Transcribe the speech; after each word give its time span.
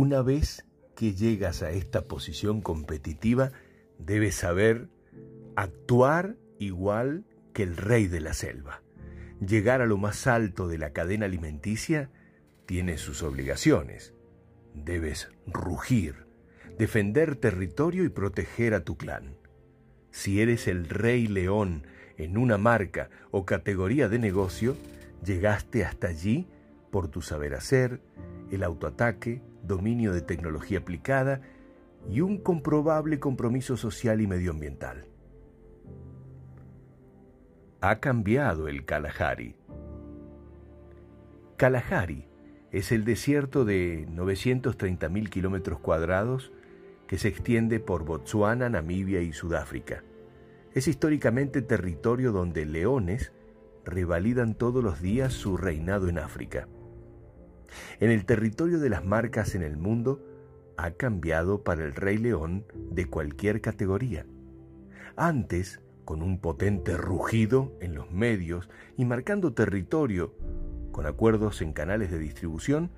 Una 0.00 0.22
vez 0.22 0.64
que 0.94 1.12
llegas 1.12 1.64
a 1.64 1.72
esta 1.72 2.02
posición 2.02 2.60
competitiva, 2.60 3.50
debes 3.98 4.36
saber 4.36 4.90
actuar 5.56 6.36
igual 6.60 7.24
que 7.52 7.64
el 7.64 7.76
rey 7.76 8.06
de 8.06 8.20
la 8.20 8.32
selva. 8.32 8.80
Llegar 9.44 9.80
a 9.80 9.86
lo 9.86 9.96
más 9.96 10.28
alto 10.28 10.68
de 10.68 10.78
la 10.78 10.92
cadena 10.92 11.26
alimenticia 11.26 12.12
tiene 12.64 12.96
sus 12.96 13.24
obligaciones. 13.24 14.14
Debes 14.72 15.32
rugir, 15.48 16.26
defender 16.78 17.34
territorio 17.34 18.04
y 18.04 18.08
proteger 18.08 18.74
a 18.74 18.84
tu 18.84 18.96
clan. 18.96 19.34
Si 20.12 20.40
eres 20.40 20.68
el 20.68 20.88
rey 20.88 21.26
león 21.26 21.88
en 22.16 22.38
una 22.38 22.56
marca 22.56 23.10
o 23.32 23.44
categoría 23.44 24.08
de 24.08 24.20
negocio, 24.20 24.76
llegaste 25.24 25.84
hasta 25.84 26.06
allí 26.06 26.46
por 26.92 27.08
tu 27.08 27.20
saber 27.20 27.54
hacer, 27.54 28.00
el 28.52 28.62
autoataque, 28.62 29.42
dominio 29.68 30.12
de 30.12 30.22
tecnología 30.22 30.78
aplicada 30.80 31.40
y 32.10 32.20
un 32.20 32.38
comprobable 32.38 33.20
compromiso 33.20 33.76
social 33.76 34.20
y 34.20 34.26
medioambiental. 34.26 35.06
Ha 37.80 38.00
cambiado 38.00 38.66
el 38.66 38.84
Kalahari. 38.84 39.54
Kalahari 41.56 42.26
es 42.72 42.92
el 42.92 43.04
desierto 43.04 43.64
de 43.64 44.08
930.000 44.08 45.28
kilómetros 45.28 45.78
cuadrados 45.78 46.52
que 47.06 47.18
se 47.18 47.28
extiende 47.28 47.80
por 47.80 48.04
Botsuana, 48.04 48.68
Namibia 48.68 49.22
y 49.22 49.32
Sudáfrica. 49.32 50.02
Es 50.74 50.88
históricamente 50.88 51.62
territorio 51.62 52.32
donde 52.32 52.66
leones 52.66 53.32
revalidan 53.84 54.54
todos 54.54 54.84
los 54.84 55.00
días 55.00 55.32
su 55.32 55.56
reinado 55.56 56.08
en 56.08 56.18
África. 56.18 56.68
En 58.00 58.10
el 58.10 58.24
territorio 58.24 58.78
de 58.78 58.90
las 58.90 59.04
marcas 59.04 59.54
en 59.54 59.62
el 59.62 59.76
mundo 59.76 60.22
ha 60.76 60.92
cambiado 60.92 61.62
para 61.62 61.84
el 61.84 61.94
rey 61.94 62.18
león 62.18 62.64
de 62.74 63.06
cualquier 63.06 63.60
categoría. 63.60 64.26
Antes, 65.16 65.80
con 66.04 66.22
un 66.22 66.38
potente 66.38 66.96
rugido 66.96 67.72
en 67.80 67.94
los 67.94 68.10
medios 68.10 68.70
y 68.96 69.04
marcando 69.04 69.52
territorio 69.52 70.34
con 70.92 71.06
acuerdos 71.06 71.62
en 71.62 71.72
canales 71.72 72.10
de 72.10 72.18
distribución, 72.18 72.90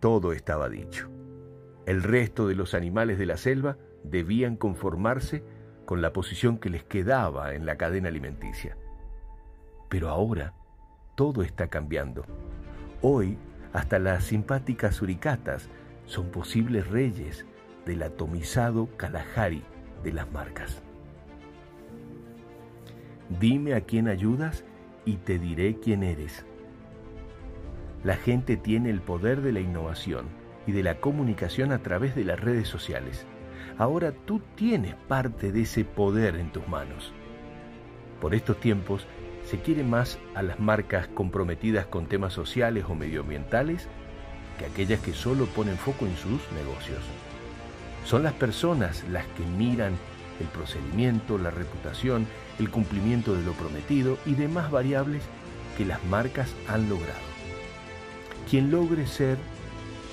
todo 0.00 0.32
estaba 0.32 0.68
dicho. 0.68 1.08
El 1.86 2.02
resto 2.02 2.46
de 2.46 2.54
los 2.54 2.74
animales 2.74 3.18
de 3.18 3.26
la 3.26 3.36
selva 3.36 3.78
debían 4.04 4.56
conformarse 4.56 5.42
con 5.86 6.02
la 6.02 6.12
posición 6.12 6.58
que 6.58 6.68
les 6.68 6.84
quedaba 6.84 7.54
en 7.54 7.64
la 7.64 7.76
cadena 7.76 8.08
alimenticia. 8.08 8.76
Pero 9.88 10.08
ahora 10.08 10.52
todo 11.14 11.42
está 11.42 11.68
cambiando. 11.68 12.26
Hoy 13.00 13.38
hasta 13.72 13.98
las 13.98 14.24
simpáticas 14.24 14.96
suricatas 14.96 15.68
son 16.06 16.30
posibles 16.30 16.86
reyes 16.88 17.44
del 17.84 18.02
atomizado 18.02 18.88
Kalahari 18.96 19.62
de 20.02 20.12
las 20.12 20.30
marcas. 20.32 20.82
Dime 23.40 23.74
a 23.74 23.82
quién 23.82 24.08
ayudas 24.08 24.64
y 25.04 25.16
te 25.16 25.38
diré 25.38 25.76
quién 25.76 26.02
eres. 26.02 26.44
La 28.04 28.16
gente 28.16 28.56
tiene 28.56 28.90
el 28.90 29.00
poder 29.00 29.42
de 29.42 29.52
la 29.52 29.60
innovación 29.60 30.26
y 30.66 30.72
de 30.72 30.82
la 30.82 31.00
comunicación 31.00 31.72
a 31.72 31.82
través 31.82 32.14
de 32.14 32.24
las 32.24 32.40
redes 32.40 32.68
sociales. 32.68 33.26
Ahora 33.76 34.12
tú 34.12 34.40
tienes 34.54 34.94
parte 34.94 35.52
de 35.52 35.62
ese 35.62 35.84
poder 35.84 36.36
en 36.36 36.52
tus 36.52 36.66
manos. 36.68 37.12
Por 38.20 38.34
estos 38.34 38.58
tiempos 38.60 39.06
se 39.48 39.58
quiere 39.58 39.82
más 39.82 40.18
a 40.34 40.42
las 40.42 40.60
marcas 40.60 41.08
comprometidas 41.08 41.86
con 41.86 42.06
temas 42.06 42.34
sociales 42.34 42.84
o 42.86 42.94
medioambientales 42.94 43.86
que 44.58 44.66
aquellas 44.66 45.00
que 45.00 45.14
solo 45.14 45.46
ponen 45.46 45.78
foco 45.78 46.04
en 46.04 46.16
sus 46.16 46.40
negocios. 46.52 47.02
Son 48.04 48.22
las 48.22 48.34
personas 48.34 49.04
las 49.10 49.24
que 49.28 49.44
miran 49.44 49.94
el 50.40 50.46
procedimiento, 50.48 51.38
la 51.38 51.50
reputación, 51.50 52.26
el 52.58 52.70
cumplimiento 52.70 53.34
de 53.34 53.42
lo 53.42 53.52
prometido 53.52 54.18
y 54.26 54.34
demás 54.34 54.70
variables 54.70 55.22
que 55.78 55.86
las 55.86 56.04
marcas 56.04 56.54
han 56.68 56.88
logrado. 56.88 57.18
Quien 58.50 58.70
logre 58.70 59.06
ser 59.06 59.38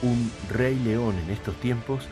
un 0.01 0.31
rey 0.49 0.79
león 0.79 1.15
en 1.25 1.31
estos 1.31 1.55
tiempos 1.55 2.07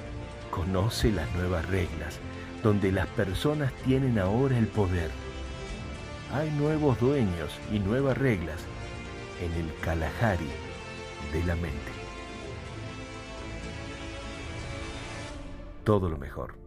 conoce 0.52 1.12
las 1.12 1.32
nuevas 1.36 1.66
reglas, 1.68 2.20
donde 2.64 2.92
las 2.92 3.08
personas 3.08 3.72
tienen 3.86 4.20
ahora 4.20 4.58
el 4.58 4.68
poder. 4.68 5.10
Hay 6.34 6.50
nuevos 6.50 7.00
dueños 7.00 7.52
y 7.72 7.78
nuevas 7.78 8.18
reglas 8.18 8.60
en 9.40 9.52
el 9.54 9.72
Kalahari 9.82 10.50
de 11.32 11.44
la 11.44 11.56
mente. 11.56 11.92
Todo 15.84 16.10
lo 16.10 16.18
mejor. 16.18 16.63